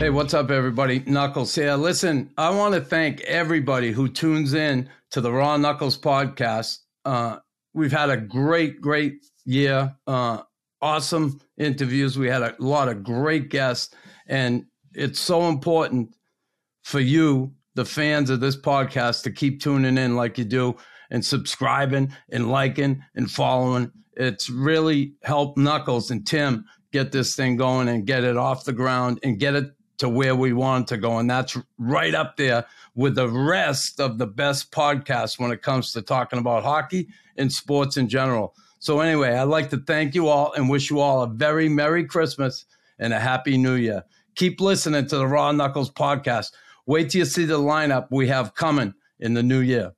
[0.00, 1.00] Hey, what's up, everybody?
[1.00, 1.74] Knuckles here.
[1.74, 6.78] Listen, I want to thank everybody who tunes in to the Raw Knuckles podcast.
[7.04, 7.36] Uh,
[7.74, 9.94] we've had a great, great year.
[10.06, 10.40] Uh,
[10.80, 12.16] awesome interviews.
[12.16, 13.94] We had a lot of great guests,
[14.26, 14.64] and
[14.94, 16.16] it's so important
[16.82, 20.76] for you, the fans of this podcast, to keep tuning in like you do
[21.10, 23.92] and subscribing and liking and following.
[24.14, 28.72] It's really helped Knuckles and Tim get this thing going and get it off the
[28.72, 31.18] ground and get it to where we want to go.
[31.18, 35.92] And that's right up there with the rest of the best podcasts when it comes
[35.92, 38.54] to talking about hockey and sports in general.
[38.78, 42.04] So, anyway, I'd like to thank you all and wish you all a very Merry
[42.04, 42.64] Christmas
[42.98, 44.02] and a Happy New Year.
[44.36, 46.52] Keep listening to the Raw Knuckles podcast.
[46.86, 49.92] Wait till you see the lineup we have coming in the new year.